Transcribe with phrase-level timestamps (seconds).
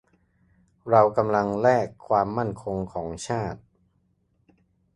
[0.89, 3.59] เรากำลังแลกความมั่นคงของชาติ